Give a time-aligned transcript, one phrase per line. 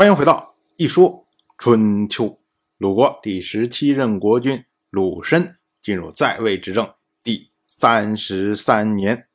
[0.00, 1.28] 欢迎回到一说
[1.58, 2.40] 春秋。
[2.78, 9.28] 鲁国第十七任国君鲁申进入在位执政第三十三年，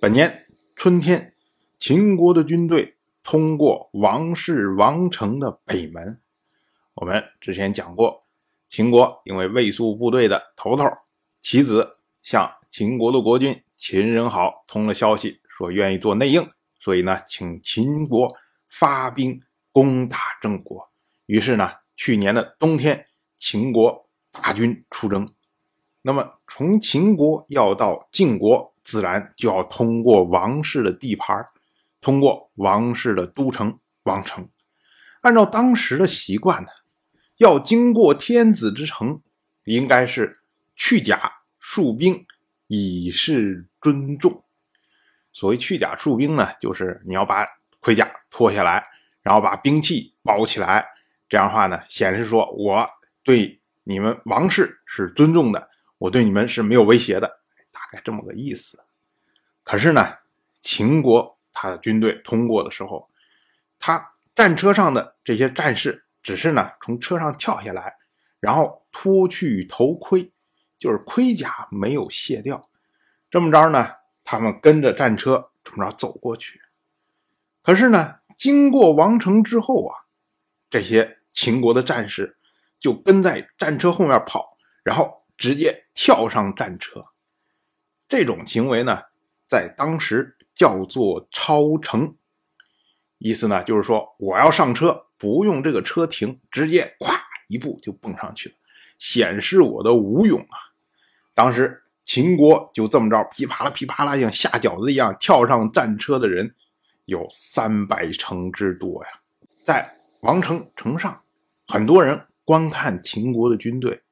[0.00, 1.34] 本年春天，
[1.78, 6.18] 秦国的军队通过王室王城的北门。
[6.94, 8.24] 我们之前讲过，
[8.66, 10.84] 秦国因为卫戍部队的头头
[11.42, 16.48] 其子向秦国的国君秦人好通了消息，说愿意做内应，
[16.80, 18.34] 所以呢，请秦国
[18.70, 19.42] 发兵。
[19.78, 20.90] 攻打郑国，
[21.26, 25.32] 于是呢，去年的冬天，秦国大军出征。
[26.02, 31.46] 那么从秦国要到晋国，自然就要通过王室的地盘，
[32.00, 34.48] 通过王室的都城王城。
[35.20, 36.68] 按照当时的习惯呢，
[37.36, 39.22] 要经过天子之城，
[39.62, 40.40] 应该是
[40.74, 42.26] 去甲戍兵，
[42.66, 44.42] 以示尊重。
[45.32, 47.46] 所谓去甲戍兵呢，就是你要把
[47.78, 48.82] 盔甲脱下来。
[49.28, 50.82] 然后把兵器包起来，
[51.28, 52.88] 这样的话呢，显示说我
[53.22, 58.82] 对你们王室是尊重的，我对你们是没有威胁的，大概这么个意思。
[59.62, 60.14] 可是呢，
[60.62, 63.10] 秦国他的军队通过的时候，
[63.78, 67.96] 他战车上的这些战士只是呢从车上跳下来，
[68.40, 70.32] 然后脱去头盔，
[70.78, 72.66] 就是盔甲没有卸掉，
[73.30, 73.90] 这么着呢，
[74.24, 76.62] 他们跟着战车这么着走过去。
[77.60, 78.14] 可是呢。
[78.38, 80.06] 经过王城之后啊，
[80.70, 82.38] 这些秦国的战士
[82.78, 87.04] 就跟在战车后面跑，然后直接跳上战车。
[88.08, 89.02] 这种行为呢，
[89.48, 92.14] 在当时叫做超城，
[93.18, 98.54] 意思呢就是说我要上车，不用这个车停，直接咵一步就蹦上去了，
[98.98, 100.56] 显示我的武勇啊。
[101.34, 106.54] 当时秦国就这么着噼啪啦噼啪啦，像下饺子一样跳上战车的人。
[107.08, 109.08] 有三百城之多呀，
[109.62, 111.22] 在王城城上，
[111.66, 114.02] 很多人观看秦国的军队，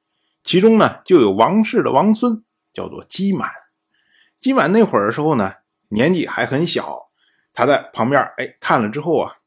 [0.43, 3.51] 其中呢就有王室的王孙，叫做姬满。
[4.39, 5.53] 姬满那会儿的时候呢，
[5.89, 7.11] 年纪还很小，
[7.53, 9.37] 他在旁边哎看了之后啊，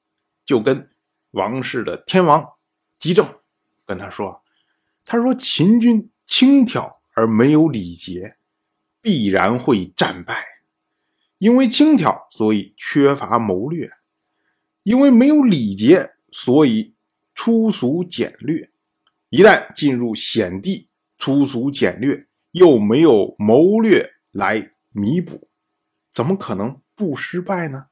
[0.45, 0.89] 就跟
[1.33, 2.53] 王室的天王
[3.01, 3.35] 姬政
[3.85, 4.45] 跟他说
[5.05, 8.37] ：“他说秦军轻佻而没有礼节，
[9.03, 10.47] 必然会战败。”
[11.41, 13.89] 因为轻佻，所以缺乏谋略；
[14.83, 16.95] 因为没有礼节，所以
[17.35, 18.71] 粗俗简略。
[19.31, 25.49] 一旦进入险地，粗俗简略又没有谋略来弥补，
[26.13, 27.87] 怎么可能不失败呢？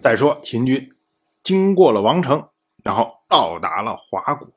[0.00, 0.88] 再说秦军
[1.42, 2.50] 经过了王城，
[2.84, 4.48] 然后到达了华国，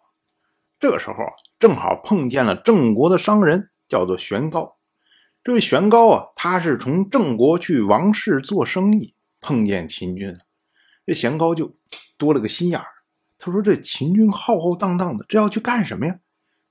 [0.80, 1.16] 这个时候
[1.58, 4.78] 正好碰见了郑国的商人，叫做玄高。
[5.44, 10.34] 这位玄高啊，他是从郑国去王室做生意，碰见秦军，
[11.06, 11.76] 这玄高就
[12.18, 12.86] 多了个心眼儿。
[13.38, 16.20] 他说：“这秦军浩浩荡荡的，这要去干什么呀？”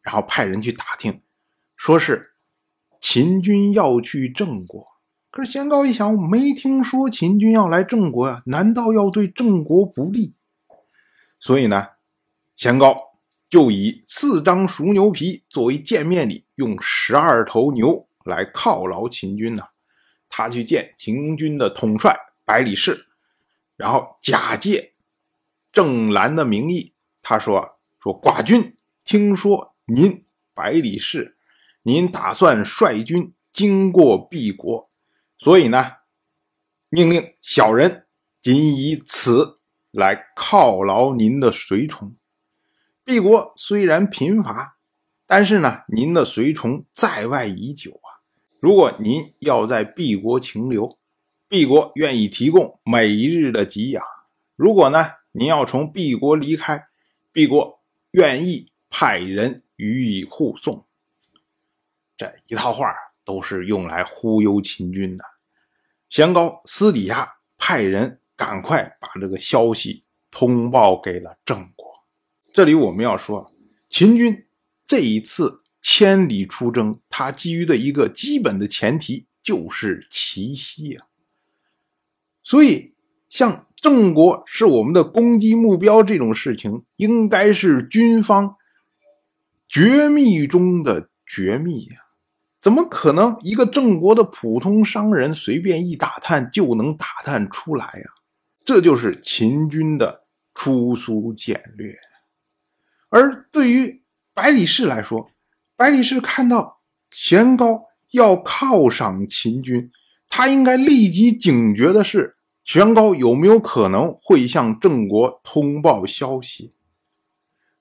[0.01, 1.21] 然后派人去打听，
[1.77, 2.33] 说是
[2.99, 4.87] 秦军要去郑国。
[5.31, 10.35] 可是玄高一想，没听说秦军要来郑国呀，难道要对郑国不利？
[11.39, 11.89] 所以呢，
[12.57, 12.97] 玄高
[13.51, 18.09] 就以四张熟牛皮作为见面礼，用十二头牛。
[18.25, 19.65] 来犒劳秦军呢，
[20.29, 23.07] 他去见秦军的统帅百里氏，
[23.77, 24.95] 然后假借
[25.73, 30.25] 郑兰的名义，他说：“说寡君听说您
[30.55, 31.37] 百里氏，
[31.83, 34.91] 您打算率军经过毕国，
[35.39, 35.93] 所以呢，
[36.89, 38.07] 命令小人
[38.41, 39.61] 仅以此
[39.91, 42.17] 来犒劳您的随从。
[43.05, 44.77] 毕国虽然贫乏，
[45.27, 48.01] 但是呢，您的随从在外已久。”
[48.63, 50.97] 如果您要在 B 国停留
[51.49, 54.01] ，，B 国愿意提供每一日的给养；
[54.55, 56.85] 如果呢，您要从 B 国离开
[57.33, 57.81] ，，B 国
[58.13, 60.87] 愿意派人予以护送。
[62.17, 65.25] 这一套话都是用来忽悠秦军的。
[66.09, 72.05] 玄高私底下派人赶快把这个消息通报给了郑国。
[72.55, 73.53] 这里我们要说，
[73.89, 74.47] 秦军
[74.87, 75.62] 这一次。
[76.03, 81.07] 千里出征，它基于的一个基本的前提就是奇袭啊。
[82.43, 82.97] 所以，
[83.29, 88.57] 像郑国是我们的攻击目标这种事情，应该是军方
[89.69, 91.99] 绝密中的绝密呀。
[92.61, 98.11] 怎么可能一个郑国的普通商人随便一打探就能打探出来呀？
[98.65, 101.95] 这就是秦军的粗疏简略。
[103.09, 104.03] 而对于
[104.35, 105.31] 百里氏来说，
[105.77, 106.81] 百里氏看到
[107.11, 109.91] 玄高要犒赏秦军，
[110.29, 116.73] 他应该立即警觉的是玄高有没有可能会向郑国通报消息？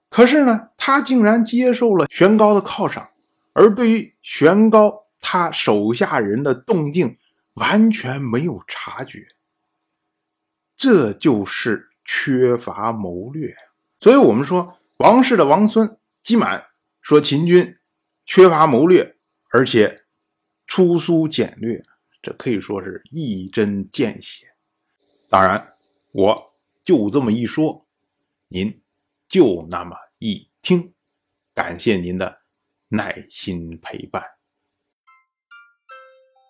[0.10, 3.10] 可是呢，他竟然接受了玄高的犒赏，
[3.54, 7.18] 而对于玄高他手下人的动静
[7.54, 9.28] 完全没有察觉。
[10.76, 13.54] 这就是缺乏谋略。
[14.00, 16.66] 所以，我们说王氏的王孙姬满
[17.02, 17.76] 说秦军
[18.26, 19.18] 缺乏谋略，
[19.52, 20.06] 而且
[20.68, 21.84] 粗疏简略，
[22.22, 24.56] 这可以说是一针见血。
[25.30, 25.76] 当然，
[26.12, 26.54] 我
[26.84, 27.88] 就这么一说，
[28.48, 28.82] 您
[29.28, 30.94] 就那么一听。
[31.54, 32.42] 感谢您的
[32.90, 34.24] 耐心陪伴。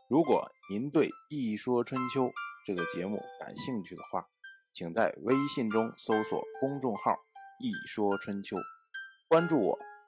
[0.08, 2.26] 如果您对《一说春秋》
[2.66, 4.28] 这个节目感兴趣的话，
[4.74, 7.16] 请在微信中搜索公众号。
[7.60, 8.58] 一说春秋，
[9.28, 9.80] 关注我，